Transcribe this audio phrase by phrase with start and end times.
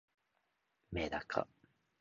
[0.91, 1.47] めだか